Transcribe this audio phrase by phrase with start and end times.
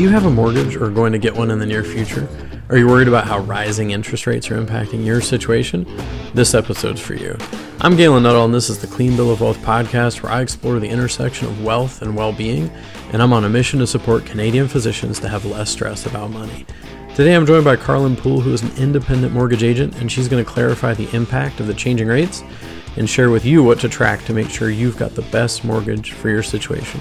[0.00, 2.26] Do you have a mortgage or going to get one in the near future?
[2.70, 5.86] Are you worried about how rising interest rates are impacting your situation?
[6.32, 7.36] This episode's for you.
[7.82, 10.80] I'm Galen Nuttall, and this is the Clean Bill of Wealth podcast where I explore
[10.80, 12.70] the intersection of wealth and well being,
[13.12, 16.64] and I'm on a mission to support Canadian physicians to have less stress about money.
[17.14, 20.42] Today I'm joined by Carlin Poole, who is an independent mortgage agent, and she's going
[20.42, 22.42] to clarify the impact of the changing rates
[22.96, 26.12] and share with you what to track to make sure you've got the best mortgage
[26.12, 27.00] for your situation.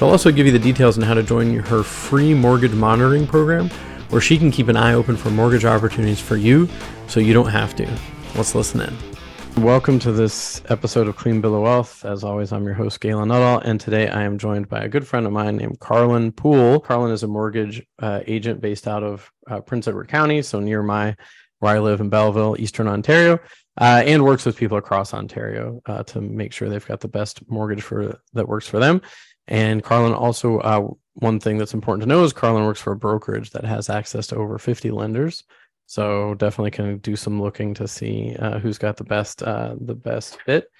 [0.00, 3.68] She'll also give you the details on how to join her free mortgage monitoring program,
[4.08, 6.70] where she can keep an eye open for mortgage opportunities for you
[7.06, 7.86] so you don't have to.
[8.34, 9.62] Let's listen in.
[9.62, 12.02] Welcome to this episode of Clean Bill of Wealth.
[12.06, 15.06] As always, I'm your host, Galen Nuttall, and today I am joined by a good
[15.06, 16.80] friend of mine named Carlin Poole.
[16.80, 20.82] Carlin is a mortgage uh, agent based out of uh, Prince Edward County, so near
[20.82, 21.14] my
[21.58, 23.38] where I live in Belleville, Eastern Ontario,
[23.78, 27.46] uh, and works with people across Ontario uh, to make sure they've got the best
[27.50, 29.02] mortgage for that works for them.
[29.48, 32.96] And Carlin also, uh, one thing that's important to know is Carlin works for a
[32.96, 35.44] brokerage that has access to over 50 lenders.
[35.86, 39.94] So definitely can do some looking to see uh, who's got the best uh, the
[39.94, 40.70] best fit.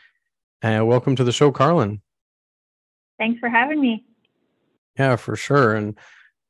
[0.63, 2.01] And welcome to the show, Carlin.
[3.19, 4.05] Thanks for having me.
[4.97, 5.75] Yeah, for sure.
[5.75, 5.99] And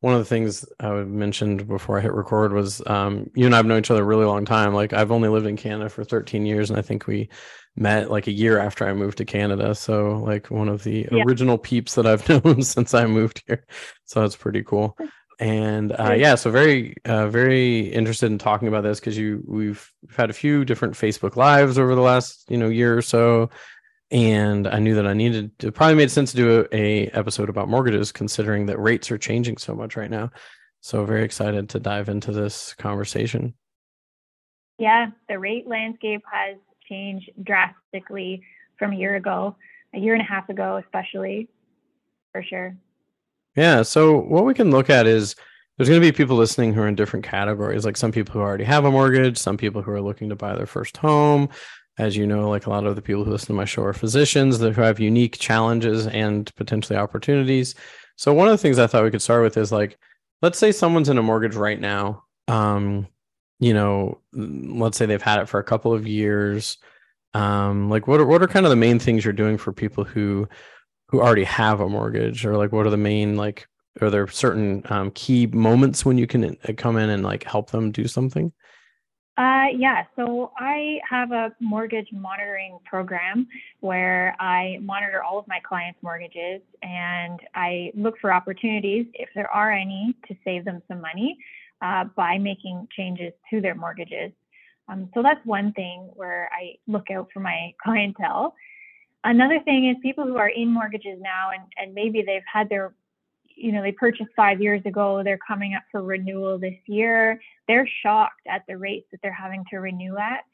[0.00, 3.66] one of the things I mentioned before I hit record was um, you and I've
[3.66, 4.74] known each other a really long time.
[4.74, 7.28] Like I've only lived in Canada for 13 years, and I think we
[7.76, 9.74] met like a year after I moved to Canada.
[9.74, 11.22] So like one of the yeah.
[11.24, 13.64] original peeps that I've known since I moved here.
[14.04, 14.96] So that's pretty cool.
[15.40, 19.90] And uh, yeah, so very, uh, very interested in talking about this because you we've,
[20.02, 23.48] we've had a few different Facebook lives over the last you know year or so,
[24.10, 27.48] and I knew that I needed to probably made sense to do a, a episode
[27.48, 30.30] about mortgages, considering that rates are changing so much right now.
[30.82, 33.54] So very excited to dive into this conversation.
[34.78, 36.56] Yeah, the rate landscape has
[36.90, 38.42] change drastically
[38.78, 39.56] from a year ago,
[39.94, 41.48] a year and a half ago, especially
[42.32, 42.76] for sure.
[43.56, 43.82] Yeah.
[43.82, 45.34] So, what we can look at is
[45.76, 48.40] there's going to be people listening who are in different categories, like some people who
[48.40, 51.48] already have a mortgage, some people who are looking to buy their first home.
[51.98, 53.92] As you know, like a lot of the people who listen to my show are
[53.92, 57.74] physicians that who have unique challenges and potentially opportunities.
[58.16, 59.98] So, one of the things I thought we could start with is like,
[60.42, 62.24] let's say someone's in a mortgage right now.
[62.48, 63.06] Um,
[63.60, 66.78] you know, let's say they've had it for a couple of years.
[67.34, 70.02] Um, like what are what are kind of the main things you're doing for people
[70.02, 70.48] who
[71.08, 73.68] who already have a mortgage, or like what are the main like
[74.00, 77.70] are there certain um, key moments when you can uh, come in and like help
[77.70, 78.52] them do something?
[79.36, 83.46] Uh, yeah, so I have a mortgage monitoring program
[83.80, 89.50] where I monitor all of my clients' mortgages and I look for opportunities, if there
[89.50, 91.38] are any, to save them some money
[91.82, 94.32] uh, by making changes to their mortgages.
[94.88, 98.54] Um, so that's one thing where I look out for my clientele.
[99.22, 102.94] Another thing is people who are in mortgages now and, and maybe they've had their,
[103.54, 107.40] you know, they purchased five years ago, they're coming up for renewal this year.
[107.68, 110.44] They're shocked at the rates that they're having to renew at.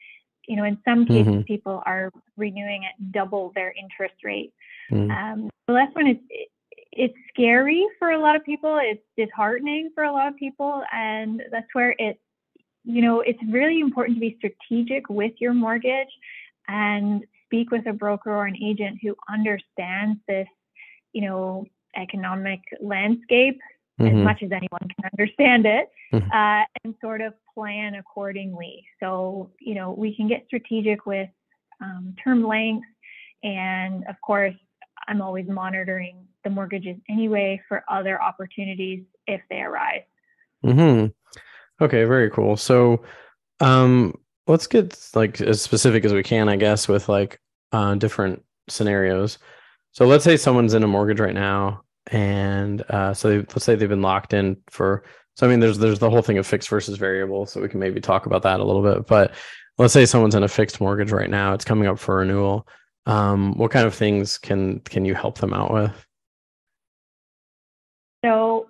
[0.47, 1.41] You know, in some cases, mm-hmm.
[1.41, 4.53] people are renewing at double their interest rate.
[4.91, 5.11] Mm-hmm.
[5.11, 6.17] Um, the last one is
[6.97, 8.79] it's scary for a lot of people.
[8.81, 12.19] It's disheartening for a lot of people, and that's where it,
[12.83, 16.09] you know, it's really important to be strategic with your mortgage
[16.67, 20.47] and speak with a broker or an agent who understands this,
[21.13, 21.65] you know,
[21.95, 23.59] economic landscape
[23.99, 24.17] mm-hmm.
[24.17, 26.31] as much as anyone can understand it, mm-hmm.
[26.31, 28.85] uh, and sort of plan accordingly.
[28.99, 31.29] So, you know, we can get strategic with
[31.81, 32.87] um, term length,
[33.43, 34.55] and of course,
[35.07, 40.03] I'm always monitoring the mortgages anyway for other opportunities if they arise.
[40.63, 41.07] Hmm.
[41.79, 42.03] Okay.
[42.05, 42.57] Very cool.
[42.57, 43.03] So,
[43.59, 44.15] um,
[44.47, 47.39] let's get like as specific as we can, I guess, with like
[47.71, 49.37] uh, different scenarios.
[49.91, 53.75] So let's say someone's in a mortgage right now, and uh, so they, let's say
[53.75, 55.03] they've been locked in for.
[55.35, 57.79] So I mean, there's there's the whole thing of fixed versus variable, so we can
[57.79, 59.07] maybe talk about that a little bit.
[59.07, 59.33] But
[59.77, 62.67] let's say someone's in a fixed mortgage right now; it's coming up for renewal
[63.07, 66.05] um, what kind of things can can you help them out with?
[68.23, 68.67] So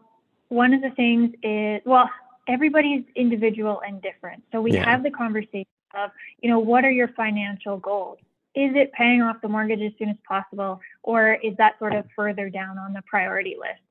[0.50, 2.10] one of the things is well
[2.48, 4.44] everybody's individual and different.
[4.52, 4.86] So we yeah.
[4.86, 6.12] have the conversation of
[6.42, 8.20] you know what are your financial goals?
[8.56, 12.06] Is it paying off the mortgage as soon as possible or is that sort of
[12.16, 13.82] further down on the priority list?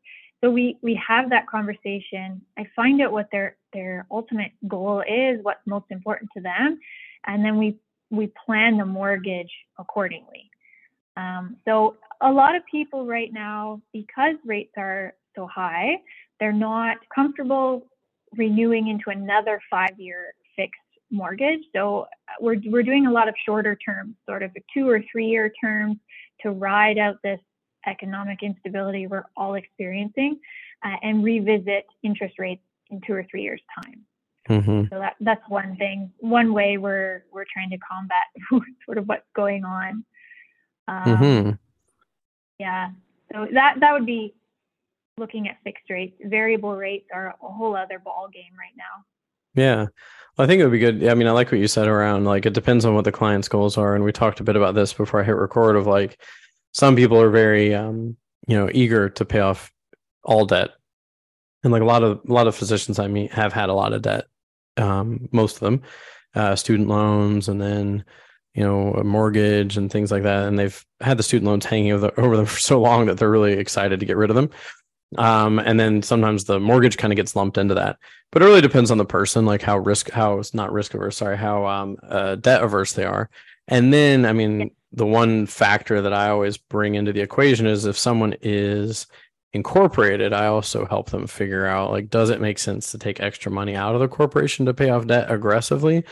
[0.44, 2.40] So we we have that conversation.
[2.56, 6.78] I find out what their their ultimate goal is what's most important to them
[7.26, 7.76] and then we
[8.10, 10.50] we plan the mortgage accordingly.
[11.16, 15.98] Um, so a lot of people right now, because rates are so high,
[16.38, 17.86] they're not comfortable
[18.36, 20.80] renewing into another five-year fixed
[21.10, 21.60] mortgage.
[21.74, 22.06] So
[22.40, 25.96] we're we're doing a lot of shorter terms, sort of two or three-year terms,
[26.42, 27.40] to ride out this
[27.86, 30.40] economic instability we're all experiencing.
[30.84, 34.04] uh, and revisit interest rates in two or three years time.
[34.48, 34.84] Mm-hmm.
[34.90, 38.24] So that that's one thing, one way we're we're trying to combat
[38.84, 40.04] sort of what's going on.
[40.88, 41.50] Um, mm-hmm.
[42.58, 42.90] Yeah,
[43.32, 44.34] so that that would be
[45.18, 46.16] looking at fixed rates.
[46.24, 49.04] Variable rates are a whole other ball game right now.
[49.60, 49.86] Yeah.
[50.36, 51.08] Well, I think it would be good.
[51.08, 53.48] I mean, I like what you said around like it depends on what the client's
[53.48, 53.94] goals are.
[53.94, 56.20] And we talked a bit about this before I hit record of like
[56.72, 58.16] some people are very um,
[58.46, 59.72] you know, eager to pay off
[60.22, 60.70] all debt.
[61.64, 63.92] And like a lot of a lot of physicians I meet have had a lot
[63.92, 64.26] of debt.
[64.76, 65.82] Um, most of them,
[66.34, 68.04] uh, student loans and then
[68.56, 70.48] you know, a mortgage and things like that.
[70.48, 73.18] And they've had the student loans hanging over, the, over them for so long that
[73.18, 74.50] they're really excited to get rid of them.
[75.18, 77.98] Um, and then sometimes the mortgage kind of gets lumped into that.
[78.32, 81.18] But it really depends on the person, like how risk, how it's not risk averse,
[81.18, 83.28] sorry, how um, uh, debt averse they are.
[83.68, 87.84] And then, I mean, the one factor that I always bring into the equation is
[87.84, 89.06] if someone is
[89.56, 93.50] incorporated, I also help them figure out like, does it make sense to take extra
[93.50, 96.04] money out of the corporation to pay off debt aggressively?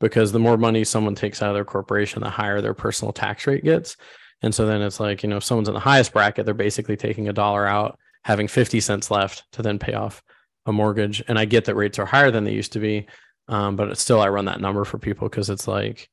[0.00, 3.46] because the more money someone takes out of their corporation, the higher their personal tax
[3.46, 3.96] rate gets.
[4.42, 6.96] And so then it's like, you know, if someone's in the highest bracket, they're basically
[6.96, 10.22] taking a dollar out, having 50 cents left to then pay off
[10.66, 11.22] a mortgage.
[11.26, 13.06] And I get that rates are higher than they used to be.
[13.48, 16.10] Um, but it's still, I run that number for people because it's like,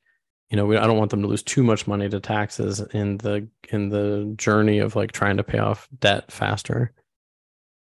[0.52, 3.18] you know, we, I don't want them to lose too much money to taxes in
[3.20, 6.92] the in the journey of like trying to pay off debt faster.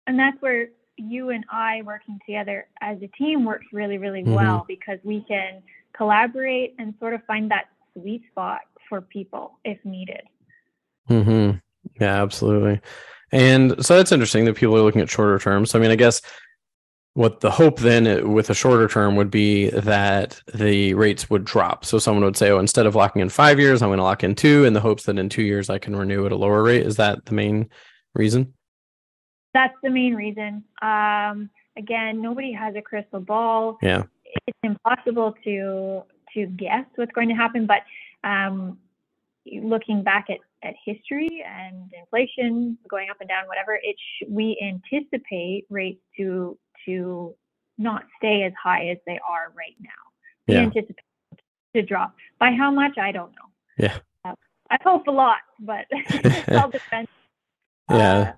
[0.07, 4.33] And that's where you and I working together as a team works really, really mm-hmm.
[4.33, 5.62] well because we can
[5.95, 10.21] collaborate and sort of find that sweet spot for people if needed.
[11.12, 11.57] Mm-hmm.
[12.01, 12.81] Yeah, absolutely.
[13.31, 15.69] And so that's interesting that people are looking at shorter terms.
[15.69, 16.24] So, I mean, I guess
[17.17, 21.83] what the hope then with a shorter term would be that the rates would drop.
[21.83, 24.23] So someone would say, oh, instead of locking in five years, I'm going to lock
[24.23, 26.63] in two in the hopes that in two years I can renew at a lower
[26.63, 26.85] rate.
[26.85, 27.69] Is that the main
[28.13, 28.53] reason?
[29.53, 30.63] That's the main reason.
[30.81, 33.77] Um, again, nobody has a crystal ball.
[33.81, 34.03] Yeah
[34.45, 36.03] it's impossible to
[36.33, 37.81] to guess what's going to happen, but
[38.27, 38.77] um,
[39.63, 44.57] looking back at, at history and inflation going up and down, whatever, it sh- we
[44.61, 47.35] anticipate rates to to
[47.77, 49.89] not stay as high as they are right now.
[50.47, 50.61] We yeah.
[50.61, 51.03] anticipate
[51.75, 52.15] to drop.
[52.39, 53.37] By how much, I don't know.
[53.77, 53.97] Yeah.
[54.25, 54.33] Uh,
[54.71, 57.09] I hope a lot, but it all depends.
[57.89, 58.17] Yeah.
[58.17, 58.31] Uh,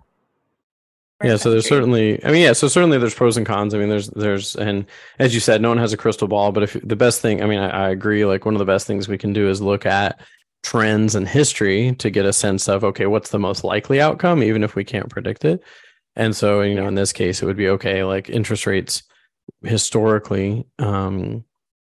[1.24, 3.90] yeah so there's certainly i mean yeah so certainly there's pros and cons i mean
[3.90, 4.86] there's there's and
[5.18, 7.46] as you said no one has a crystal ball but if the best thing i
[7.46, 9.86] mean I, I, agree like one of the best things we can do is look
[9.86, 10.22] at
[10.64, 14.64] trends and history to get a sense of okay what's the most likely outcome even
[14.64, 15.64] if we can't predict it
[16.20, 19.04] and so you know in this case it would be okay like interest rates
[19.64, 21.44] historically um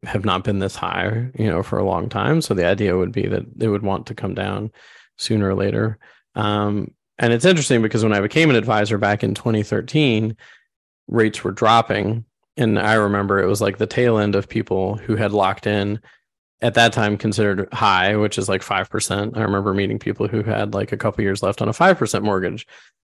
[0.03, 3.13] have not been this high you know for a long time so the idea would
[3.13, 4.71] be that they would want to come down
[5.17, 5.99] sooner or later
[6.35, 10.37] um and it's interesting because when I became an advisor back in 2013,
[11.09, 12.25] rates were dropping.
[12.57, 16.01] And I remember it was like the tail end of people who had locked in
[16.63, 19.37] at that time considered high, which is like 5%.
[19.37, 22.67] I remember meeting people who had like a couple years left on a 5% mortgage.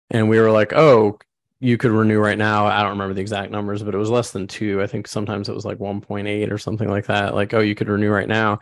[0.09, 1.19] And we were like, oh,
[1.59, 2.65] you could renew right now.
[2.65, 4.81] I don't remember the exact numbers, but it was less than two.
[4.81, 7.33] I think sometimes it was like 1.8 or something like that.
[7.33, 8.59] Like, oh, you could renew right now.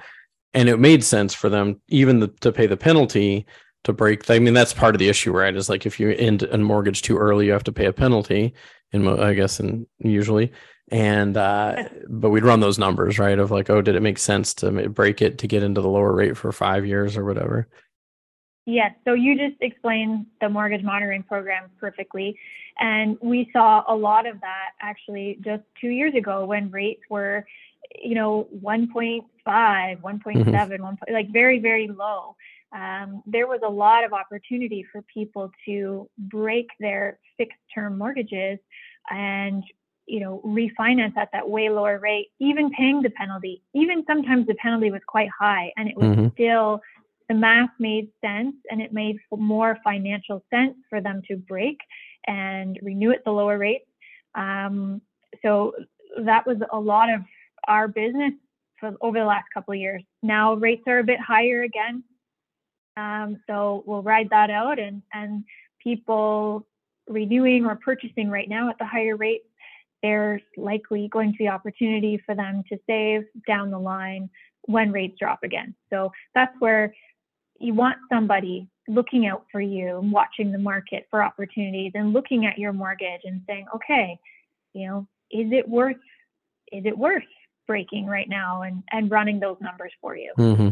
[0.54, 3.46] And it made sense for them even the, to pay the penalty
[3.84, 4.30] to break.
[4.30, 5.56] I mean, that's part of the issue, right?
[5.56, 8.54] Is like if you end a mortgage too early, you have to pay a penalty.
[8.92, 10.52] In I guess, and usually,
[10.90, 13.38] and uh, but we'd run those numbers, right?
[13.38, 16.14] Of like, oh, did it make sense to break it to get into the lower
[16.14, 17.68] rate for five years or whatever?
[18.66, 18.94] Yes.
[19.06, 22.38] So you just explained the mortgage monitoring program perfectly.
[22.80, 27.46] And we saw a lot of that actually just two years ago when rates were,
[28.04, 30.84] you know, 1.5, 1.7, mm-hmm.
[30.84, 32.36] 1, like very, very low
[32.76, 38.60] um, there was a lot of opportunity for people to break their fixed term mortgages
[39.10, 39.64] and
[40.08, 44.54] you know refinance at that way lower rate even paying the penalty even sometimes the
[44.56, 46.28] penalty was quite high and it was mm-hmm.
[46.34, 46.82] still
[47.30, 51.80] the math made sense and it made more financial sense for them to break
[52.28, 53.86] and renew at the lower rates.
[54.36, 55.02] Um,
[55.42, 55.74] so
[56.20, 57.22] that was a lot of
[57.68, 58.34] our business
[58.80, 60.04] for over the last couple of years.
[60.22, 62.04] Now rates are a bit higher again.
[62.98, 65.44] Um, so we'll ride that out and, and
[65.82, 66.66] people
[67.08, 69.46] renewing or purchasing right now at the higher rates,
[70.02, 74.30] there's likely going to be opportunity for them to save down the line
[74.64, 75.76] when rates drop again.
[75.92, 76.94] So that's where
[77.60, 82.46] you want somebody looking out for you and watching the market for opportunities and looking
[82.46, 84.18] at your mortgage and saying, okay,
[84.74, 85.98] you know, is it worth
[86.72, 87.24] is it worth
[87.68, 90.34] breaking right now and and running those numbers for you?
[90.38, 90.70] Mm-hmm.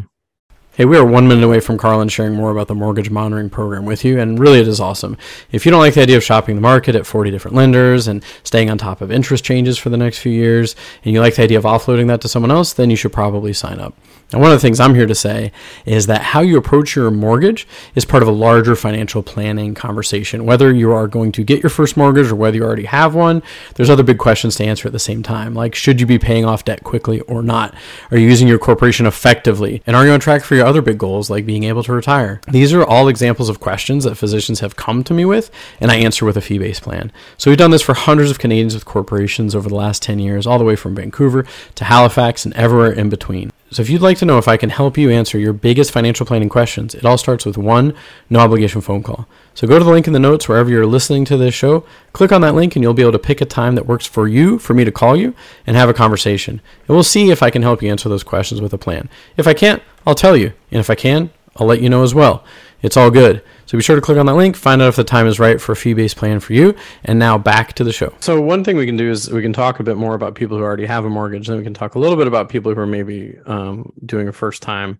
[0.75, 3.86] Hey, we are one minute away from Carlin sharing more about the mortgage monitoring program
[3.86, 5.18] with you, and really it is awesome.
[5.51, 8.24] If you don't like the idea of shopping the market at 40 different lenders and
[8.42, 10.75] staying on top of interest changes for the next few years,
[11.06, 13.53] and you like the idea of offloading that to someone else, then you should probably
[13.53, 13.94] sign up.
[14.32, 15.51] And one of the things I'm here to say
[15.86, 20.44] is that how you approach your mortgage is part of a larger financial planning conversation.
[20.44, 23.44] Whether you are going to get your first mortgage or whether you already have one,
[23.75, 26.46] there's other big questions to answer at the same time, like should you be paying
[26.46, 27.75] off debt quickly or not?
[28.10, 29.84] Are you using your corporation effectively?
[29.86, 32.41] And are you on track for your other big goals like being able to retire?
[32.50, 35.96] These are all examples of questions that physicians have come to me with, and I
[35.96, 37.12] answer with a fee based plan.
[37.38, 40.48] So we've done this for hundreds of Canadians with corporations over the last 10 years,
[40.48, 43.51] all the way from Vancouver to Halifax and everywhere in between.
[43.74, 46.25] So if you'd like to know if I can help you answer your biggest financial
[46.25, 47.96] planning questions, it all starts with one
[48.30, 49.27] no obligation phone call.
[49.56, 52.32] So go to the link in the notes wherever you're listening to this show, click
[52.32, 54.60] on that link, and you'll be able to pick a time that works for you
[54.60, 55.34] for me to call you
[55.65, 56.62] and have a conversation.
[56.88, 59.10] And we'll see if I can help you answer those questions with a plan.
[59.38, 60.53] If I can't, I'll tell you.
[60.72, 62.44] And if I can, I'll let you know as well.
[62.82, 63.44] It's all good.
[63.74, 65.60] So be sure to click on that link, find out if the time is right
[65.60, 66.75] for a fee based plan for you.
[67.06, 68.13] And now back to the show.
[68.20, 70.60] So, one thing we can do is we can talk a bit more about people
[70.60, 71.48] who already have a mortgage.
[71.48, 74.32] Then we can talk a little bit about people who are maybe um, doing a
[74.32, 75.00] first time,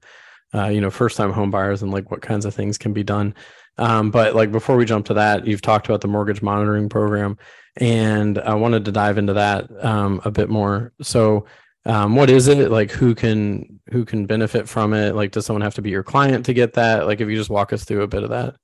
[0.56, 3.04] uh, you know, first time home buyers and like what kinds of things can be
[3.04, 3.36] done.
[3.78, 7.38] Um, but like before we jump to that, you've talked about the mortgage monitoring program,
[7.78, 10.94] and I wanted to dive into that um, a bit more.
[11.00, 11.46] So,
[11.86, 15.62] um, what is it like who can who can benefit from it like does someone
[15.62, 18.02] have to be your client to get that like if you just walk us through
[18.02, 18.56] a bit of that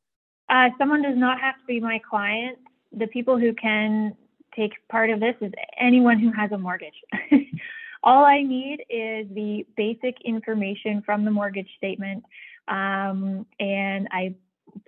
[0.50, 2.58] uh, someone does not have to be my client
[2.91, 4.15] the people who can
[4.56, 6.94] take part of this is anyone who has a mortgage
[8.03, 12.24] all i need is the basic information from the mortgage statement
[12.68, 14.34] um, and i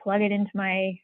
[0.02, 0.98] plug it into my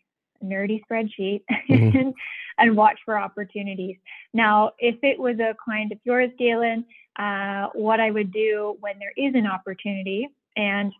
[0.43, 1.97] nerdy spreadsheet mm-hmm.
[1.97, 2.13] and,
[2.57, 3.95] and watch for opportunities
[4.33, 6.85] now if it was a client of yours galen
[7.17, 10.29] uh, what I would do when there is an opportunity.
[10.55, 10.93] And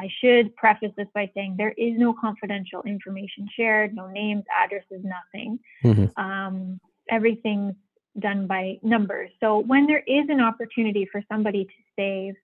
[0.00, 5.04] I should preface this by saying there is no confidential information shared, no names, addresses,
[5.04, 5.58] nothing.
[5.84, 6.20] Mm-hmm.
[6.20, 7.74] Um, everything's
[8.18, 9.30] done by numbers.
[9.40, 12.34] So when there is an opportunity for somebody to save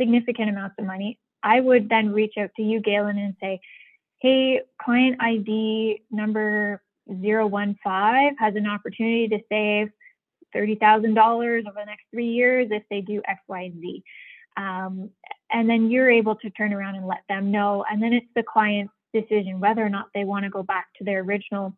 [0.00, 3.60] significant amounts of money, I would then reach out to you, Galen, and say,
[4.20, 9.90] hey, client ID number 015 has an opportunity to save
[10.54, 11.18] $30,000
[11.66, 14.04] over the next three years if they do X, Y, and Z.
[14.56, 15.10] Um,
[15.52, 17.84] and then you're able to turn around and let them know.
[17.90, 21.04] And then it's the client's decision whether or not they want to go back to
[21.04, 21.76] their original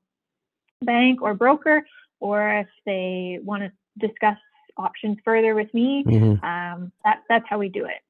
[0.82, 1.84] bank or broker,
[2.20, 3.72] or if they want to
[4.06, 4.36] discuss
[4.76, 6.04] options further with me.
[6.06, 6.44] Mm-hmm.
[6.44, 8.00] Um, that, that's how we do it.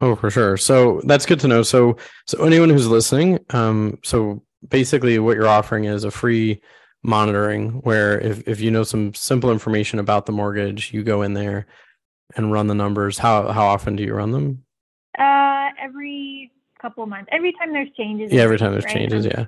[0.00, 0.58] Oh, for sure.
[0.58, 1.62] So that's good to know.
[1.62, 1.96] So,
[2.26, 6.60] so anyone who's listening, um, so basically what you're offering is a free
[7.02, 11.34] monitoring where if, if you know some simple information about the mortgage you go in
[11.34, 11.66] there
[12.34, 14.64] and run the numbers how how often do you run them
[15.18, 18.94] uh every couple months every time there's changes yeah every time there's right?
[18.94, 19.46] changes yeah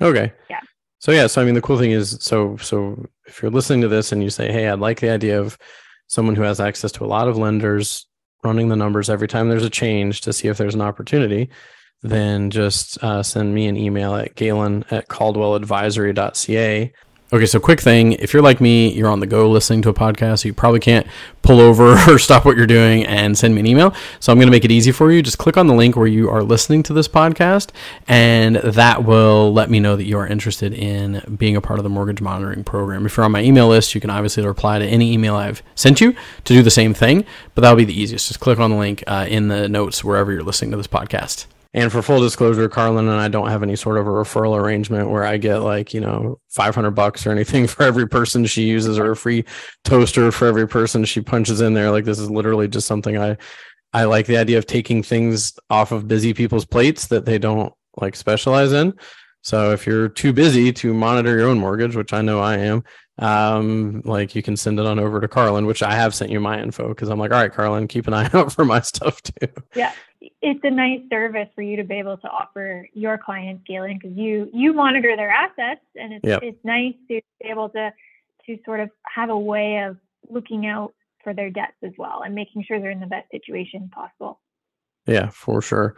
[0.00, 0.60] okay yeah
[0.98, 3.88] so yeah so i mean the cool thing is so so if you're listening to
[3.88, 5.58] this and you say hey i'd like the idea of
[6.06, 8.06] someone who has access to a lot of lenders
[8.44, 11.48] running the numbers every time there's a change to see if there's an opportunity
[12.02, 16.92] then just uh, send me an email at galen at caldwelladvisory.ca.
[17.34, 18.12] Okay, so quick thing.
[18.12, 20.80] If you're like me, you're on the go listening to a podcast, so you probably
[20.80, 21.06] can't
[21.40, 23.94] pull over or stop what you're doing and send me an email.
[24.20, 25.22] So I'm going to make it easy for you.
[25.22, 27.70] Just click on the link where you are listening to this podcast,
[28.06, 31.84] and that will let me know that you are interested in being a part of
[31.84, 33.06] the mortgage monitoring program.
[33.06, 36.02] If you're on my email list, you can obviously reply to any email I've sent
[36.02, 37.24] you to do the same thing,
[37.54, 38.28] but that'll be the easiest.
[38.28, 41.46] Just click on the link uh, in the notes wherever you're listening to this podcast.
[41.74, 45.08] And for full disclosure, Carlin and I don't have any sort of a referral arrangement
[45.08, 48.98] where I get like, you know, 500 bucks or anything for every person she uses
[48.98, 49.44] or a free
[49.84, 51.90] toaster for every person she punches in there.
[51.90, 53.36] Like this is literally just something I
[53.94, 57.72] I like the idea of taking things off of busy people's plates that they don't
[58.00, 58.94] like specialize in.
[59.42, 62.84] So if you're too busy to monitor your own mortgage, which I know I am,
[63.18, 66.40] um, like you can send it on over to Carlin, which I have sent you
[66.40, 69.20] my info because I'm like, all right, Carlin, keep an eye out for my stuff
[69.22, 69.48] too.
[69.74, 69.92] Yeah,
[70.40, 74.16] it's a nice service for you to be able to offer your clients, Galen, because
[74.16, 76.42] you you monitor their assets, and it's yep.
[76.42, 77.92] it's nice to be able to
[78.46, 79.96] to sort of have a way of
[80.28, 83.88] looking out for their debts as well and making sure they're in the best situation
[83.92, 84.40] possible.
[85.06, 85.96] Yeah, for sure.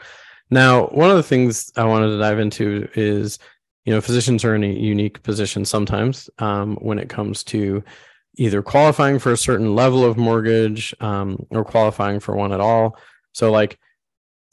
[0.51, 3.39] Now, one of the things I wanted to dive into is,
[3.85, 7.83] you know, physicians are in a unique position sometimes um, when it comes to
[8.37, 12.99] either qualifying for a certain level of mortgage um, or qualifying for one at all.
[13.33, 13.79] So, like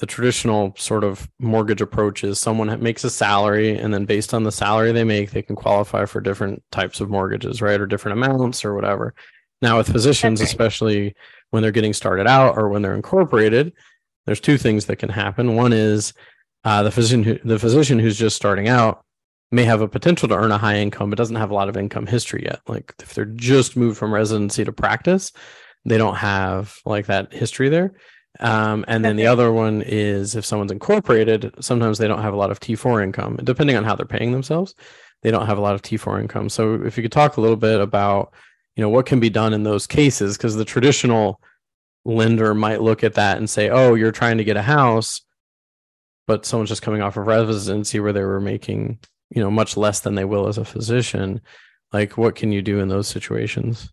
[0.02, 4.44] the traditional sort of mortgage approach is someone makes a salary, and then based on
[4.44, 8.18] the salary they make, they can qualify for different types of mortgages, right, or different
[8.18, 9.14] amounts or whatever.
[9.62, 10.50] Now, with physicians, right.
[10.50, 11.14] especially
[11.52, 13.74] when they're getting started out or when they're incorporated,
[14.26, 15.56] there's two things that can happen.
[15.56, 16.14] One is
[16.64, 19.06] uh, the physician who, the physician who's just starting out
[19.52, 21.78] may have a potential to earn a high income, but doesn't have a lot of
[21.78, 22.62] income history yet.
[22.68, 25.32] Like if they're just moved from residency to practice,
[25.86, 27.94] they don't have like that history there.
[28.40, 32.38] Um, and then the other one is if someone's incorporated, sometimes they don't have a
[32.38, 34.74] lot of T4 income, depending on how they're paying themselves.
[35.22, 36.50] They don't have a lot of T4 income.
[36.50, 38.34] So if you could talk a little bit about,
[38.76, 41.42] you know, what can be done in those cases, because the traditional
[42.06, 45.22] lender might look at that and say, oh, you're trying to get a house,
[46.26, 48.98] but someone's just coming off of residency where they were making,
[49.30, 51.42] you know, much less than they will as a physician.
[51.94, 53.92] Like, what can you do in those situations?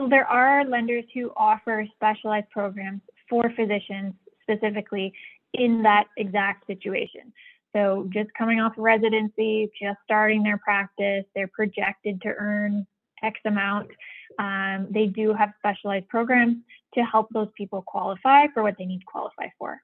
[0.00, 5.12] So there are lenders who offer specialized programs for physicians specifically
[5.54, 7.32] in that exact situation.
[7.74, 12.86] So just coming off residency, just starting their practice, they're projected to earn
[13.22, 13.90] X amount.
[14.38, 16.56] Um, they do have specialized programs
[16.94, 19.80] to help those people qualify for what they need to qualify for.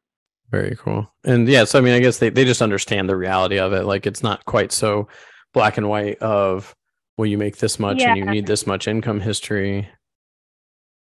[0.51, 1.13] Very cool.
[1.25, 3.85] And yeah, so I mean, I guess they, they just understand the reality of it.
[3.85, 5.09] Like it's not quite so
[5.53, 6.75] black and white of,
[7.17, 8.11] well, you make this much yeah.
[8.11, 9.89] and you need this much income history.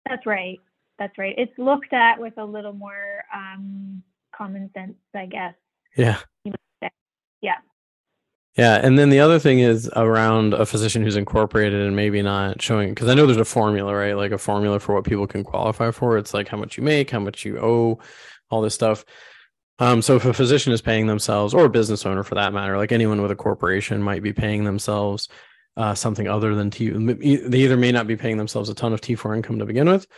[0.09, 0.61] That's right.
[0.99, 1.35] That's right.
[1.39, 4.03] It's looked at with a little more um,
[4.35, 5.55] common sense, I guess.
[5.97, 6.19] Yeah.
[7.41, 7.55] Yeah.
[8.59, 12.61] Yeah, and then the other thing is around a physician who's incorporated and maybe not
[12.61, 14.17] showing because I know there's a formula, right?
[14.17, 16.19] Like a formula for what people can qualify for.
[16.19, 18.01] It's like how much you make, how much you owe,
[18.51, 19.05] all this stuff.
[19.79, 22.77] Um, so if a physician is paying themselves, or a business owner for that matter,
[22.77, 25.29] like anyone with a corporation might be paying themselves
[25.77, 26.89] uh, something other than T.
[26.91, 30.09] They either may not be paying themselves a ton of T4 income to begin with,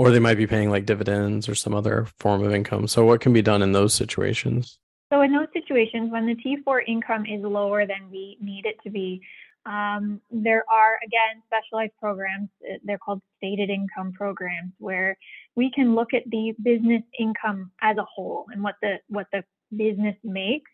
[0.00, 2.88] or they might be paying like dividends or some other form of income.
[2.88, 4.78] So what can be done in those situations?
[5.12, 8.88] So in those situations, when the T4 income is lower than we need it to
[8.90, 9.20] be,
[9.66, 12.48] um, there are again specialized programs.
[12.64, 15.18] Uh, they're called stated income programs, where
[15.54, 19.44] we can look at the business income as a whole and what the what the
[19.76, 20.70] business makes,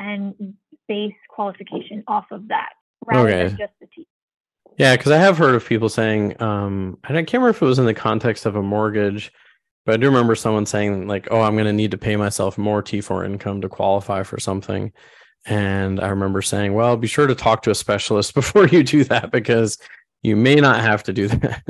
[0.00, 0.34] and
[0.88, 2.70] base qualification off of that
[3.06, 3.46] rather okay.
[3.46, 4.04] than just the T.
[4.76, 7.66] Yeah, because I have heard of people saying, um, and I can't remember if it
[7.66, 9.32] was in the context of a mortgage
[9.84, 12.56] but I do remember someone saying like, "Oh, I'm going to need to pay myself
[12.56, 14.92] more T4 income to qualify for something."
[15.46, 19.04] And I remember saying, "Well, be sure to talk to a specialist before you do
[19.04, 19.78] that because
[20.22, 21.62] you may not have to do that."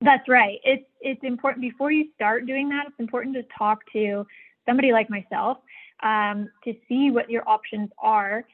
[0.00, 0.58] That's right.
[0.64, 2.86] It's it's important before you start doing that.
[2.88, 4.26] It's important to talk to
[4.66, 5.58] somebody like myself
[6.02, 8.44] um, to see what your options are,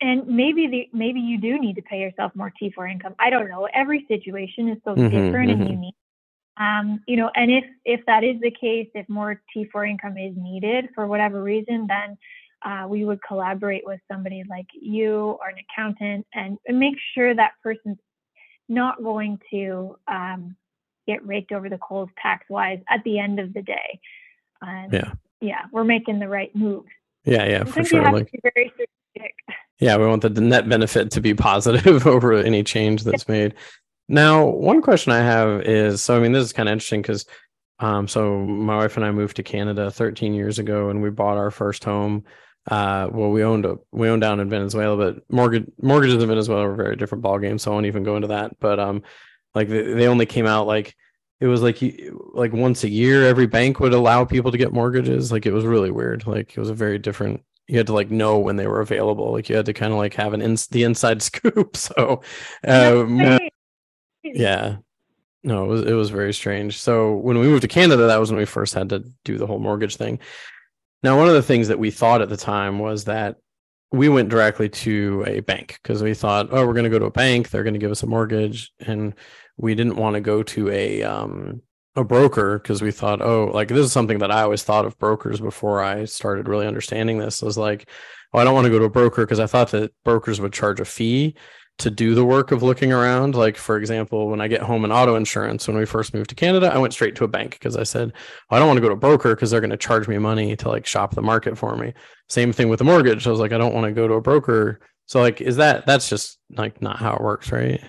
[0.00, 3.14] and maybe the maybe you do need to pay yourself more T4 income.
[3.18, 3.68] I don't know.
[3.72, 5.62] Every situation is so mm-hmm, different mm-hmm.
[5.62, 5.94] and unique.
[6.58, 10.34] Um, you know, and if if that is the case, if more T4 income is
[10.36, 12.18] needed for whatever reason, then
[12.64, 17.34] uh, we would collaborate with somebody like you or an accountant and, and make sure
[17.34, 17.98] that person's
[18.68, 20.56] not going to um,
[21.06, 24.00] get raked over the coals tax wise at the end of the day.
[24.62, 26.88] yeah, yeah, we're making the right moves.
[27.24, 28.10] Yeah, yeah, for sure.
[28.10, 28.32] Like,
[29.78, 33.54] yeah, we want the net benefit to be positive over any change that's made.
[34.08, 37.26] Now, one question I have is so I mean, this is kind of interesting because
[37.78, 41.36] um, so my wife and I moved to Canada 13 years ago and we bought
[41.36, 42.24] our first home.
[42.70, 46.66] Uh, well, we owned a we owned down in Venezuela, but mortgage mortgages in Venezuela
[46.66, 48.58] are a very different ball ballgame, so I won't even go into that.
[48.58, 49.02] But um,
[49.54, 50.96] like they, they only came out like
[51.40, 51.80] it was like
[52.32, 55.30] like once a year, every bank would allow people to get mortgages.
[55.30, 56.26] Like it was really weird.
[56.26, 59.32] Like it was a very different you had to like know when they were available.
[59.32, 61.76] Like you had to kind of like have an in, the inside scoop.
[61.76, 62.22] So,
[62.66, 63.38] um,
[64.22, 64.76] yeah.
[65.42, 66.78] No, it was it was very strange.
[66.80, 69.46] So when we moved to Canada, that was when we first had to do the
[69.46, 70.18] whole mortgage thing.
[71.02, 73.36] Now, one of the things that we thought at the time was that
[73.92, 77.06] we went directly to a bank because we thought, oh, we're going to go to
[77.06, 79.14] a bank, they're going to give us a mortgage, and
[79.56, 81.62] we didn't want to go to a um
[81.96, 84.98] a broker because we thought, oh, like this is something that I always thought of
[84.98, 87.42] brokers before I started really understanding this.
[87.42, 87.88] Was like,
[88.32, 90.52] oh, I don't want to go to a broker because I thought that brokers would
[90.52, 91.34] charge a fee
[91.78, 93.34] to do the work of looking around.
[93.34, 96.34] Like, for example, when I get home and auto insurance, when we first moved to
[96.34, 98.12] Canada, I went straight to a bank because I said,
[98.50, 100.56] I don't want to go to a broker because they're going to charge me money
[100.56, 101.92] to like shop the market for me.
[102.28, 103.26] Same thing with the mortgage.
[103.26, 104.80] I was like, I don't want to go to a broker.
[105.06, 107.80] So, like, is that that's just like not how it works, right?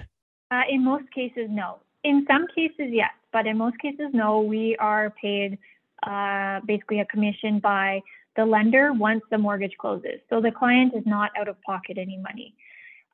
[0.51, 1.79] Uh, in most cases, no.
[2.03, 3.11] In some cases, yes.
[3.31, 4.41] But in most cases, no.
[4.41, 5.57] We are paid
[6.03, 8.01] uh, basically a commission by
[8.35, 10.19] the lender once the mortgage closes.
[10.29, 12.53] So the client is not out of pocket any money.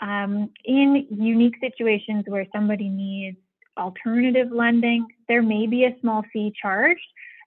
[0.01, 3.37] Um, in unique situations where somebody needs
[3.77, 7.01] alternative lending, there may be a small fee charged,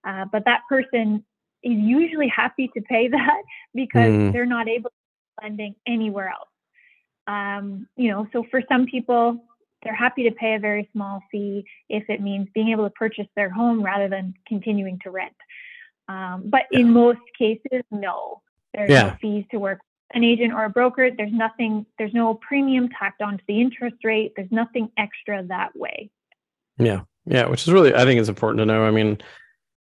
[0.05, 1.25] uh, but that person
[1.63, 3.43] is usually happy to pay that
[3.75, 4.33] because mm.
[4.33, 6.49] they're not able to lending anywhere else.
[7.27, 9.45] Um, you know, so for some people,
[9.83, 13.29] they're happy to pay a very small fee if it means being able to purchase
[13.37, 15.37] their home rather than continuing to rent.
[16.09, 18.43] Um, but in most cases, no.
[18.75, 19.03] There's Yeah.
[19.03, 19.81] no fees to work
[20.13, 21.11] an agent or a broker.
[21.11, 21.85] There's nothing.
[21.99, 24.33] There's no premium tacked onto the interest rate.
[24.37, 26.11] There's nothing extra that way.
[26.79, 27.03] Yeah.
[27.25, 27.47] Yeah.
[27.49, 28.85] Which is really, I think it's important to know.
[28.85, 29.19] I mean,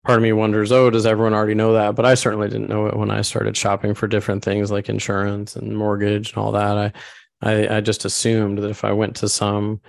[0.03, 1.95] part of me wonders, oh, does everyone already know that?
[1.95, 5.55] But I certainly didn't know it when I started shopping for different things like insurance
[5.55, 6.77] and mortgage and all that.
[6.77, 6.93] I,
[7.41, 9.81] I, I just assumed that if I went to some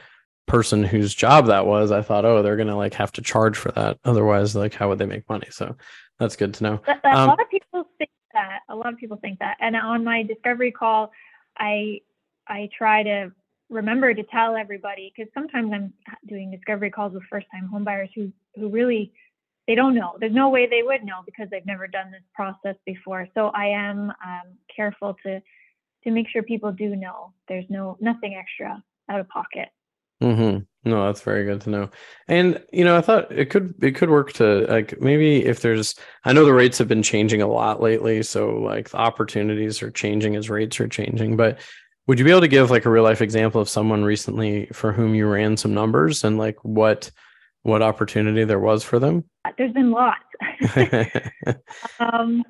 [0.46, 3.56] person whose job that was, I thought, oh, they're going to like have to charge
[3.56, 3.98] for that.
[4.04, 5.48] Otherwise, like, how would they make money?
[5.50, 5.76] So
[6.18, 6.80] that's good to know.
[6.84, 8.60] But a Um, lot of people think that.
[8.68, 9.56] A lot of people think that.
[9.60, 11.12] And on my discovery call,
[11.56, 12.00] I
[12.48, 13.32] I try to
[13.70, 15.92] remember to tell everybody because sometimes I'm
[16.26, 19.12] doing discovery calls with first time homebuyers who who really
[19.68, 20.16] they don't know.
[20.18, 23.28] There's no way they would know because they've never done this process before.
[23.34, 25.40] So I am um, careful to
[26.04, 29.68] to make sure people do know there's no nothing extra out of pocket.
[30.22, 30.58] Mm-hmm.
[30.88, 31.90] No, that's very good to know.
[32.28, 35.94] And you know, I thought it could it could work to like maybe if there's
[36.24, 39.90] I know the rates have been changing a lot lately, so like the opportunities are
[39.90, 41.36] changing as rates are changing.
[41.36, 41.60] But
[42.06, 44.92] would you be able to give like a real life example of someone recently for
[44.92, 47.10] whom you ran some numbers and like what
[47.62, 49.24] what opportunity there was for them?
[49.58, 50.22] There's been lots.
[52.00, 52.42] Um,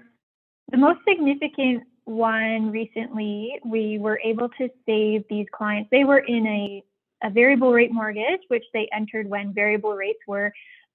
[0.71, 5.91] the most significant one recently, we were able to save these clients.
[5.91, 6.85] They were in a,
[7.23, 10.53] a variable rate mortgage, which they entered when variable rates were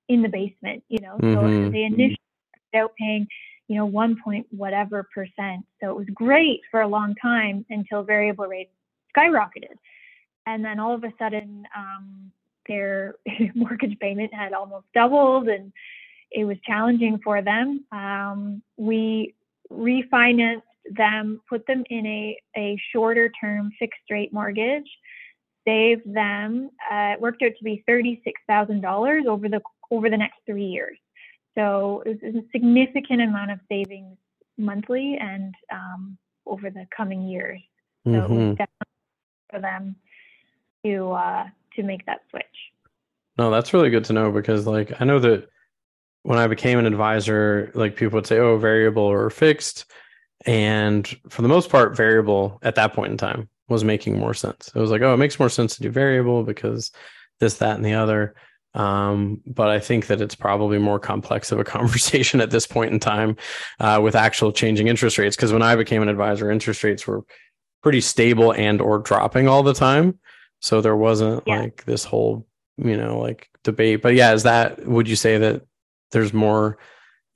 [0.09, 1.17] in the basement, you know.
[1.19, 1.71] So Mhm.
[1.71, 2.17] they initially
[2.69, 3.27] started out paying,
[3.67, 5.65] you know, one point whatever percent.
[5.79, 8.71] So it was great for a long time until variable rates
[9.15, 9.77] skyrocketed.
[10.45, 12.31] And then all of a sudden, um,
[12.67, 13.15] their
[13.55, 15.71] mortgage payment had almost doubled and
[16.31, 17.85] it was challenging for them.
[17.91, 19.33] Um, we
[19.71, 20.61] refinanced
[20.95, 24.89] them, put them in a, a shorter term fixed rate mortgage,
[25.65, 26.69] saved them.
[26.91, 30.65] Uh, it worked out to be thirty-six thousand dollars over the over the next three
[30.65, 30.97] years.
[31.55, 34.17] So it was a significant amount of savings
[34.57, 37.61] monthly and um, over the coming years.
[38.05, 38.29] So it Mhm.
[38.29, 38.87] was definitely
[39.49, 39.95] for them
[40.85, 42.45] to uh, to make that switch.
[43.37, 45.49] No, that's really good to know because like I know that
[46.23, 49.85] when I became an advisor, like people would say, oh, variable or fixed.
[50.45, 54.71] And for the most part, variable at that point in time was making more sense.
[54.73, 56.91] It was like, oh, it makes more sense to do variable because
[57.39, 58.35] this, that, and the other.
[58.73, 62.93] Um, but I think that it's probably more complex of a conversation at this point
[62.93, 63.35] in time
[63.79, 65.35] uh, with actual changing interest rates.
[65.35, 67.23] Because when I became an advisor, interest rates were
[67.83, 70.19] pretty stable and or dropping all the time.
[70.59, 71.59] So there wasn't Yeah.
[71.61, 72.47] like this whole,
[72.77, 74.01] you know, like debate.
[74.01, 75.63] But yeah, is that would you say that
[76.11, 76.77] there's more,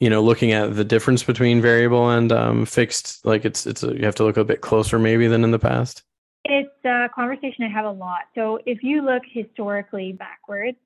[0.02, 3.24] you know, looking at the difference between variable and um, fixed?
[3.24, 5.60] Like it's it's a, you have to look a bit closer maybe than in the
[5.60, 6.04] past.
[6.44, 8.22] It's a conversation I have a lot.
[8.34, 10.80] So if you look historically backwards,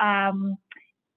[0.00, 0.58] um,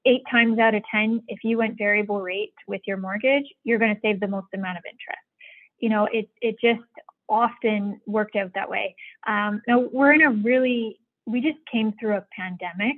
[0.05, 3.93] eight times out of 10, if you went variable rate with your mortgage, you're going
[3.93, 5.19] to save the most amount of interest.
[5.79, 6.87] You know, it, it just
[7.27, 8.95] often worked out that way.
[9.27, 12.97] Um, now, we're in a really, we just came through a pandemic.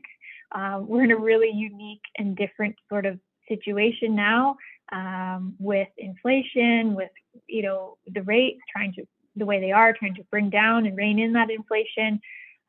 [0.51, 3.17] Um, we're in a really unique and different sort of
[3.51, 4.55] situation now
[4.91, 7.11] um, with inflation, with,
[7.47, 10.97] you know, the rates trying to the way they are, trying to bring down and
[10.97, 12.19] rein in that inflation.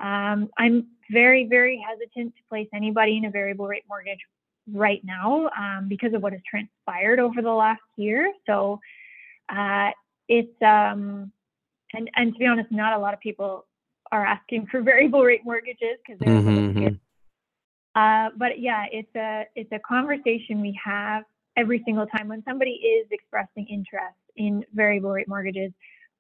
[0.00, 4.20] Um, I'm very, very hesitant to place anybody in a variable rate mortgage
[4.72, 8.32] right now um, because of what has transpired over the last year.
[8.46, 8.80] So
[9.48, 9.90] uh,
[10.28, 11.32] it's um,
[11.94, 13.66] and and to be honest, not a lot of people
[14.10, 17.00] are asking for variable rate mortgages because they're Mhm, scared.
[17.94, 21.24] Uh, but yeah, it's a it's a conversation we have
[21.57, 25.72] every single time when somebody is expressing interest in variable rate mortgages.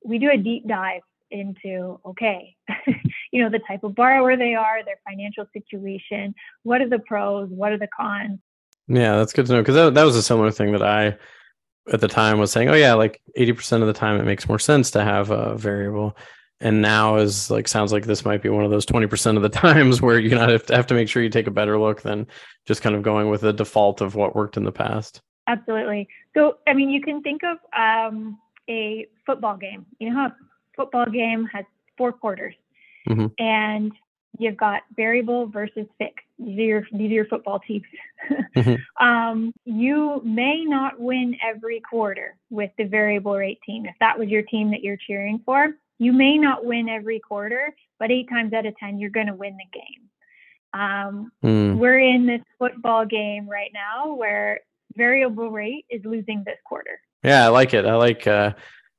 [0.04, 2.54] We do a deep dive into okay,
[3.32, 7.48] you know, the type of borrower they are, their financial situation, what are the pros,
[7.50, 8.38] what are the cons.
[8.88, 11.16] Yeah, that's good to know because that, that was a similar thing that I
[11.92, 14.58] at the time was saying, oh yeah, like 80% of the time it makes more
[14.58, 16.16] sense to have a variable.
[16.62, 19.48] And now is like sounds like this might be one of those 20% of the
[19.66, 22.02] times where you not have to have to make sure you take a better look
[22.02, 22.26] than
[22.66, 25.20] just kind of going with the default of what worked in the past.
[25.48, 26.08] Absolutely.
[26.34, 28.38] So, I mean, you can think of um,
[28.70, 29.86] a football game.
[29.98, 30.34] You know how a
[30.76, 31.64] football game has
[31.98, 32.54] four quarters,
[33.08, 33.32] Mhm.
[33.40, 33.92] and
[34.38, 36.24] you've got variable versus fixed.
[36.38, 37.84] These are your, these are your football teams.
[38.56, 38.78] Mhm.
[39.00, 43.84] um, you may not win every quarter with the variable rate team.
[43.84, 47.74] If that was your team that you're cheering for, you may not win every quarter,
[47.98, 50.08] but eight times out of 10, you're going to win the game.
[50.74, 54.60] Um, Mm, we're in this football game right now where
[54.96, 57.00] variable rate is losing this quarter.
[57.22, 57.86] Yeah, I like it.
[57.86, 58.26] I like.
[58.26, 58.52] Uh,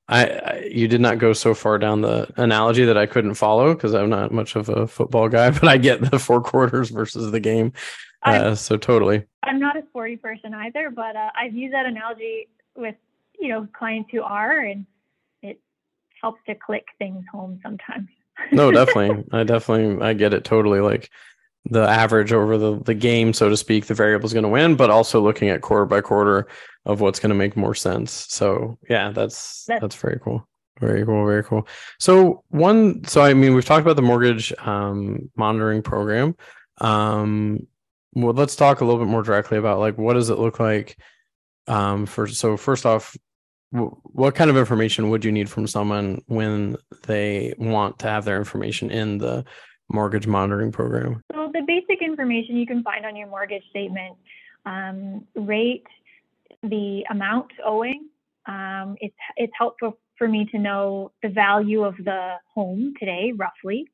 [0.08, 3.74] I, I you did not go so far down the analogy that I couldn't follow
[3.74, 7.32] because I'm not much of a football guy, but I get the four quarters versus
[7.32, 7.74] the game.
[8.22, 9.26] Uh, so totally.
[9.44, 12.96] I'm not a sporty person either, but uh, I've used that analogy with
[13.40, 14.86] you know clients who are, and
[16.24, 18.08] helps to click things home sometimes.
[18.52, 19.24] no, definitely.
[19.32, 20.80] I definitely I get it totally.
[20.80, 21.12] Like
[21.70, 24.76] the average over the the game, so to speak, the variable is going to win,
[24.76, 26.48] but also looking at quarter by quarter
[26.86, 28.26] of what's going to make more sense.
[28.30, 30.48] So yeah, that's, that's that's very cool.
[30.80, 31.26] Very cool.
[31.26, 31.68] Very cool.
[32.00, 36.36] So one, so I mean, we've talked about the mortgage um, monitoring program.
[36.80, 37.68] Um,
[38.14, 40.98] well, let's talk a little bit more directly about like what does it look like
[41.68, 42.28] um, for.
[42.28, 43.16] So first off,
[43.74, 48.38] what kind of information would you need from someone when they want to have their
[48.38, 49.44] information in the
[49.90, 51.24] mortgage monitoring program?
[51.34, 54.16] So the basic information you can find on your mortgage statement,
[54.66, 55.88] um, rate,
[56.62, 58.10] the amount owing.
[58.46, 63.90] Um, it's it's helpful for me to know the value of the home today, roughly,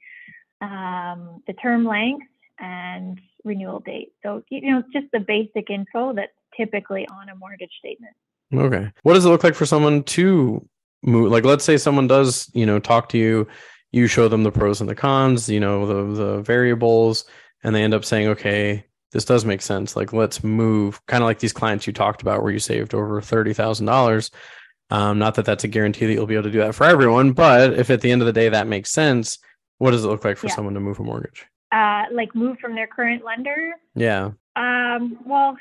[0.62, 2.26] um, the term length,
[2.60, 4.12] and renewal date.
[4.24, 8.16] So, you know, just the basic info that's typically on a mortgage statement.
[8.54, 8.92] Okay.
[9.04, 10.68] What does it look like for someone to
[11.04, 11.32] move?
[11.32, 13.48] Like, let's say someone does, you know, talk to you,
[13.92, 17.26] you show them the pros and the cons, you know, the, the variables,
[17.64, 19.96] and they end up saying, okay, this does make sense.
[19.96, 23.22] Like, let's move kind of like these clients you talked about where you saved over
[23.22, 24.30] $30,000
[24.92, 27.34] um, not that that's a guarantee that you'll be able to do that for everyone,
[27.34, 29.38] but if at the end of the day that makes sense,
[29.78, 30.56] what does it look like for yeah.
[30.56, 31.46] someone to move a mortgage?
[31.72, 33.74] Uh, like move from their current lender?
[33.94, 34.32] Yeah.
[34.56, 35.56] Um, well,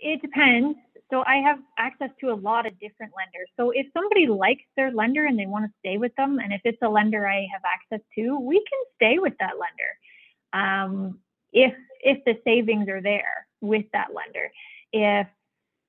[0.00, 0.76] it depends.
[1.12, 3.48] So I have access to a lot of different lenders.
[3.58, 6.62] So if somebody likes their lender and they want to stay with them, and if
[6.64, 9.92] it's a lender I have access to, we can stay with that lender.
[10.54, 11.18] Um,
[11.52, 14.50] if if the savings are there with that lender.
[14.92, 15.26] If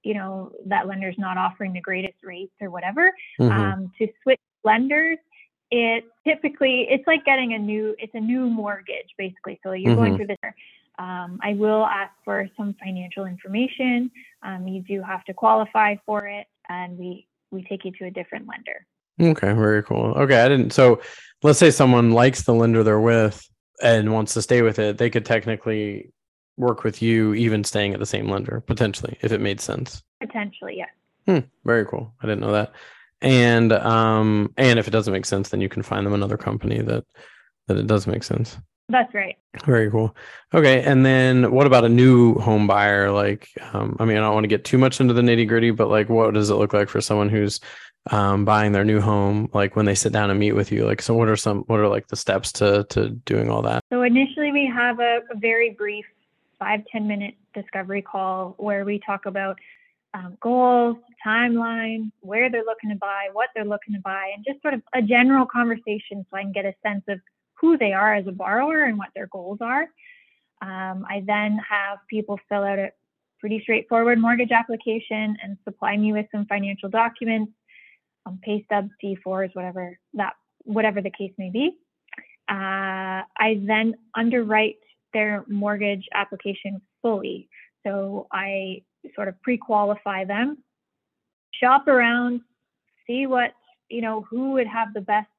[0.03, 3.51] you know that lender's not offering the greatest rates or whatever mm-hmm.
[3.51, 5.17] um, to switch lenders
[5.71, 10.01] it typically it's like getting a new it's a new mortgage basically so you're mm-hmm.
[10.03, 10.37] going through this
[10.99, 14.09] um, i will ask for some financial information
[14.43, 18.11] um, you do have to qualify for it and we we take you to a
[18.11, 18.85] different lender
[19.21, 21.01] okay very cool okay i didn't so
[21.43, 23.47] let's say someone likes the lender they're with
[23.81, 26.11] and wants to stay with it they could technically
[26.57, 30.03] work with you, even staying at the same lender potentially, if it made sense.
[30.21, 30.89] Potentially, yes.
[31.25, 32.13] Hmm, very cool.
[32.21, 32.73] I didn't know that.
[33.21, 36.81] And um, and if it doesn't make sense, then you can find them another company
[36.81, 37.05] that
[37.67, 38.57] that it does make sense.
[38.89, 39.37] That's right.
[39.65, 40.15] Very cool.
[40.53, 43.11] Okay, and then what about a new home buyer?
[43.11, 45.71] Like, um, I mean, I don't want to get too much into the nitty gritty,
[45.71, 47.59] but like, what does it look like for someone who's
[48.11, 49.49] um, buying their new home?
[49.53, 51.79] Like when they sit down and meet with you, like, so what are some, what
[51.79, 53.81] are like the steps to to doing all that?
[53.91, 56.05] So initially, we have a, a very brief
[56.59, 59.57] five ten minute discovery call where we talk about
[60.13, 64.61] um, goals, timeline, where they're looking to buy, what they're looking to buy, and just
[64.61, 67.19] sort of a general conversation so I can get a sense of
[67.63, 69.83] who they are as a borrower and what their goals are.
[70.61, 72.91] Um, I then have people fill out a
[73.39, 77.53] pretty straightforward mortgage application and supply me with some financial documents,
[78.25, 80.33] um, pay stubs, T4s, whatever that
[80.65, 81.77] whatever the case may be.
[82.49, 84.79] Uh, I then underwrite
[85.13, 87.47] their mortgage application fully.
[87.87, 88.81] So I
[89.15, 90.57] sort of pre-qualify them,
[91.53, 92.41] shop around,
[93.07, 93.53] see what,
[93.89, 95.29] you know, who would have the best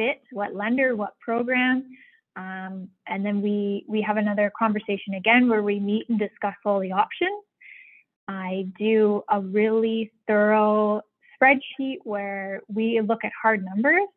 [0.00, 1.84] fit, what lender, what program.
[2.36, 6.80] Um, and then we, we have another conversation again where we meet and discuss all
[6.80, 7.42] the options.
[8.26, 11.02] I do a really thorough
[11.34, 14.08] spreadsheet where we look at hard numbers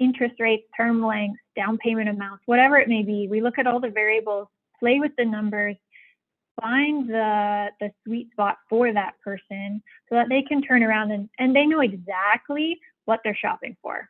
[0.00, 3.26] interest rates, term lengths, down payment amounts, whatever it may be.
[3.28, 4.46] We look at all the variables,
[4.78, 5.74] play with the numbers,
[6.60, 11.28] find the the sweet spot for that person so that they can turn around and,
[11.40, 14.08] and they know exactly what they're shopping for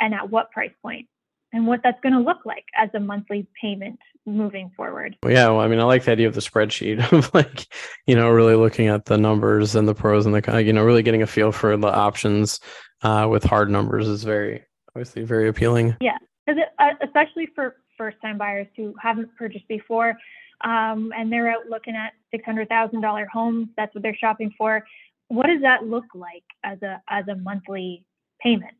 [0.00, 1.06] and at what price point
[1.52, 5.16] and what that's going to look like as a monthly payment moving forward.
[5.22, 7.66] Well, yeah, well, I mean, I like the idea of the spreadsheet of like,
[8.06, 11.02] you know, really looking at the numbers and the pros and the, you know, really
[11.02, 12.60] getting a feel for the options
[13.02, 15.96] uh, with hard numbers is very, obviously very appealing.
[16.00, 20.16] Yeah, because uh, especially for first time buyers who haven't purchased before,
[20.62, 23.68] um, and they're out looking at six hundred thousand dollar homes.
[23.76, 24.86] That's what they're shopping for.
[25.28, 28.04] What does that look like as a as a monthly
[28.42, 28.74] payment?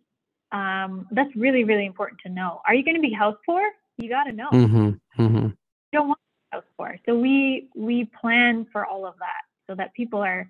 [0.53, 2.61] Um, that's really really important to know.
[2.67, 3.63] Are you going to be house poor?
[3.99, 4.49] You got to know.
[4.53, 5.23] Mm-hmm.
[5.23, 5.47] Mm-hmm.
[5.47, 5.53] You
[5.93, 6.19] don't want
[6.53, 10.49] to house poor, so we we plan for all of that so that people are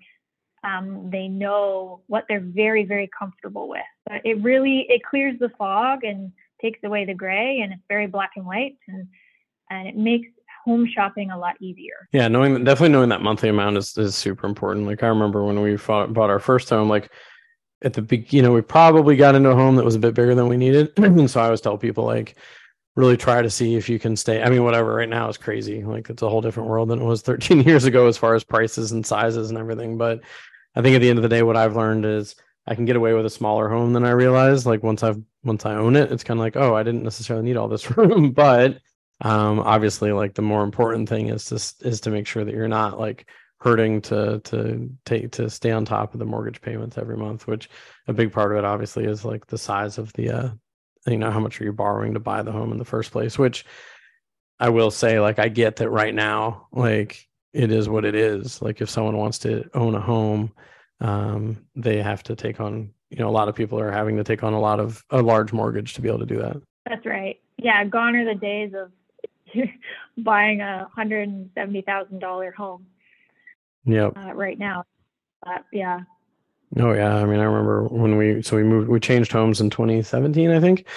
[0.63, 5.49] um, they know what they're very very comfortable with but it really it clears the
[5.57, 9.07] fog and takes away the gray and it's very black and white and
[9.69, 10.27] and it makes
[10.65, 14.45] home shopping a lot easier yeah knowing definitely knowing that monthly amount is, is super
[14.45, 17.11] important like i remember when we fought, bought our first home like
[17.83, 20.13] at the big you know we probably got into a home that was a bit
[20.13, 22.35] bigger than we needed and so i always tell people like
[22.95, 24.41] really try to see if you can stay.
[24.41, 25.83] I mean, whatever right now is crazy.
[25.83, 28.43] Like it's a whole different world than it was 13 years ago as far as
[28.43, 29.97] prices and sizes and everything.
[29.97, 30.21] But
[30.75, 32.35] I think at the end of the day, what I've learned is
[32.67, 34.65] I can get away with a smaller home than I realized.
[34.65, 37.45] Like once I've once I own it, it's kind of like, oh, I didn't necessarily
[37.45, 38.31] need all this room.
[38.31, 38.79] but
[39.21, 42.67] um, obviously, like the more important thing is to is to make sure that you're
[42.67, 43.27] not like
[43.61, 47.47] hurting to to take to stay on top of the mortgage payments every month.
[47.47, 47.69] Which
[48.07, 50.49] a big part of it, obviously, is like the size of the uh,
[51.07, 53.37] you know how much are you borrowing to buy the home in the first place.
[53.37, 53.65] Which
[54.59, 58.61] I will say, like I get that right now, like it is what it is.
[58.61, 60.51] Like if someone wants to own a home
[61.01, 64.23] um, they have to take on you know a lot of people are having to
[64.23, 67.05] take on a lot of a large mortgage to be able to do that that's
[67.05, 68.91] right yeah gone are the days of
[70.17, 72.85] buying a hundred and seventy thousand dollar home
[73.85, 74.83] yeah uh, right now.
[75.43, 76.01] But yeah.
[76.77, 77.15] Oh yeah.
[77.15, 80.59] I mean i remember when we so we moved we changed homes in 2017 i
[80.59, 80.87] think.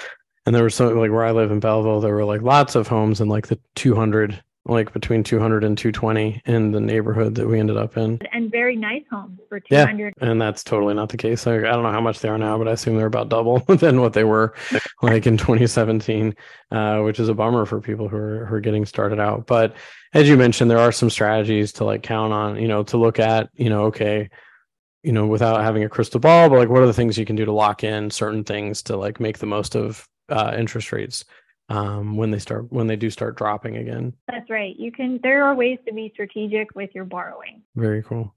[0.46, 2.86] And there was so like where i live in belleville there were like lots of
[2.86, 7.60] homes in like the 200 like between 200 and 220 in the neighborhood that we
[7.60, 8.18] ended up in.
[8.32, 11.46] And very nice homes for 200 yeah, and that's totally not the case.
[11.46, 13.58] I, I don't know how much they are now but i assume they're about double
[13.68, 14.54] than what they were
[15.02, 16.34] like in 2017
[16.70, 19.46] uh, which is a bummer for people who are, who are getting started out.
[19.46, 19.76] But
[20.14, 23.18] as you mentioned there are some strategies to like count on you know to look
[23.18, 24.30] at you know okay
[25.02, 27.36] you know without having a crystal ball but like what are the things you can
[27.36, 31.24] do to lock in certain things to like make the most of uh, interest rates
[31.68, 34.12] um, when they start when they do start dropping again.
[34.28, 34.76] That's right.
[34.76, 35.20] You can.
[35.22, 37.62] There are ways to be strategic with your borrowing.
[37.74, 38.34] Very cool.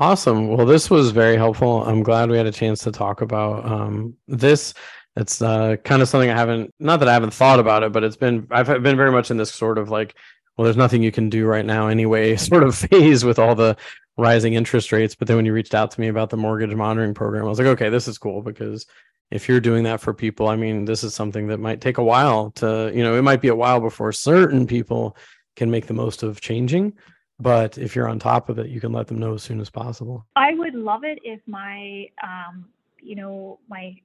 [0.00, 0.48] Awesome.
[0.48, 1.82] Well, this was very helpful.
[1.84, 4.74] I'm glad we had a chance to talk about um, this.
[5.16, 8.04] It's uh, kind of something I haven't, not that I haven't thought about it, but
[8.04, 10.14] it's been, I've been very much in this sort of like,
[10.56, 13.76] well, there's nothing you can do right now anyway, sort of phase with all the
[14.18, 15.14] rising interest rates.
[15.14, 17.58] But then when you reached out to me about the mortgage monitoring program, I was
[17.58, 18.84] like, okay, this is cool because
[19.30, 22.04] if you're doing that for people, I mean, this is something that might take a
[22.04, 25.16] while to, you know, it might be a while before certain people
[25.56, 26.94] can make the most of changing.
[27.40, 29.70] But if you're on top of it, you can let them know as soon as
[29.70, 30.26] possible.
[30.34, 32.68] I would love it if my, um,
[33.00, 33.96] you know, my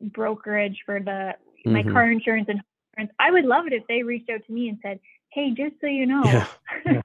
[0.00, 1.34] brokerage for the
[1.66, 1.92] my mm-hmm.
[1.92, 2.62] car insurance and
[2.96, 5.00] insurance, I would love it if they reached out to me and said,
[5.30, 6.46] "Hey, just so you know, yeah.
[6.86, 7.02] Yeah.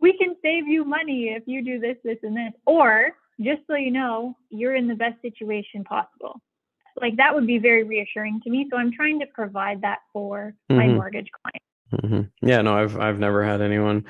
[0.00, 3.74] We can save you money if you do this, this, and this," or just so
[3.74, 6.40] you know, you're in the best situation possible
[7.00, 8.66] like that would be very reassuring to me.
[8.70, 10.76] So I'm trying to provide that for mm-hmm.
[10.76, 12.04] my mortgage clients.
[12.06, 12.48] Mm-hmm.
[12.48, 14.04] Yeah, no, I've I've never had anyone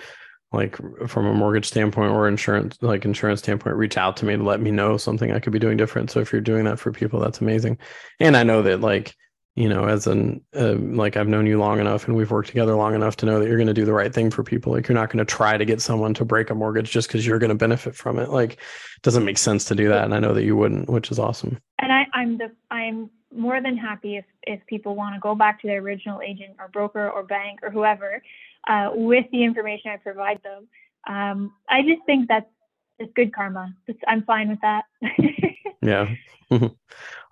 [0.53, 0.77] like
[1.09, 4.61] from a mortgage standpoint or insurance like insurance standpoint reach out to me to let
[4.61, 6.11] me know something I could be doing different.
[6.11, 7.79] So if you're doing that for people, that's amazing.
[8.21, 9.15] And I know that like
[9.57, 12.75] you know, as an uh, like I've known you long enough and we've worked together
[12.75, 14.73] long enough to know that you're going to do the right thing for people.
[14.73, 17.25] Like you're not going to try to get someone to break a mortgage just because
[17.25, 18.31] you're going to benefit from it.
[18.31, 21.11] Like, it doesn't make sense to do that, and I know that you wouldn't, which
[21.11, 21.59] is awesome.
[21.79, 25.61] And I, I'm the I'm more than happy if if people want to go back
[25.61, 28.23] to their original agent or broker or bank or whoever
[28.67, 30.69] uh, with the information I provide them.
[31.07, 32.47] Um, I just think that's
[32.99, 33.75] it's good karma.
[34.07, 34.85] I'm fine with that.
[35.85, 36.09] yeah.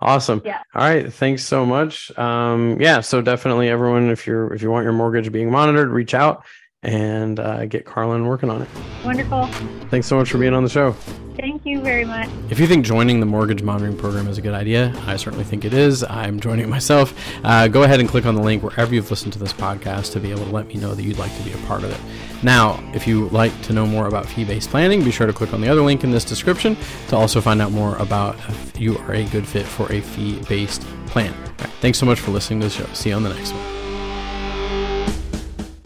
[0.00, 0.42] awesome.
[0.44, 0.60] Yeah.
[0.74, 1.12] All right.
[1.12, 2.16] Thanks so much.
[2.18, 3.00] Um, yeah.
[3.00, 6.44] So definitely everyone, if you're, if you want your mortgage being monitored, reach out
[6.83, 8.68] and uh, get Carlin working on it.
[9.05, 9.47] Wonderful.
[9.88, 10.92] Thanks so much for being on the show.
[11.37, 12.29] Thank you very much.
[12.51, 15.64] If you think joining the mortgage monitoring program is a good idea, I certainly think
[15.64, 16.05] it is.
[16.05, 17.14] I'm joining it myself.
[17.42, 20.21] Uh, go ahead and click on the link wherever you've listened to this podcast to
[20.21, 22.45] be able to let me know that you'd like to be a part of it.
[22.45, 25.55] Now, if you like to know more about fee based planning, be sure to click
[25.55, 26.77] on the other link in this description
[27.09, 30.40] to also find out more about if you are a good fit for a fee
[30.49, 31.33] based plan.
[31.59, 32.92] Right, thanks so much for listening to the show.
[32.92, 33.82] See you on the next one.